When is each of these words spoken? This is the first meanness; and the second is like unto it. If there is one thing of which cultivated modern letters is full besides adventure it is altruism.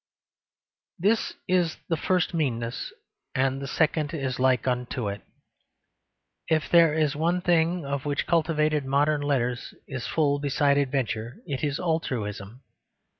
This 0.97 1.33
is 1.47 1.77
the 1.87 1.95
first 1.95 2.33
meanness; 2.33 2.91
and 3.35 3.61
the 3.61 3.67
second 3.67 4.15
is 4.15 4.39
like 4.39 4.65
unto 4.67 5.07
it. 5.09 5.21
If 6.47 6.67
there 6.71 6.95
is 6.95 7.15
one 7.15 7.39
thing 7.41 7.85
of 7.85 8.03
which 8.03 8.25
cultivated 8.25 8.83
modern 8.83 9.21
letters 9.21 9.75
is 9.87 10.07
full 10.07 10.39
besides 10.39 10.79
adventure 10.79 11.43
it 11.45 11.63
is 11.63 11.79
altruism. 11.79 12.63